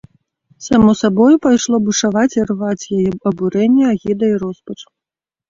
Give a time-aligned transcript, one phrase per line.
[0.67, 4.79] Само сабою пайшло бушаваць і рваць яе абурэнне, агіда і роспач.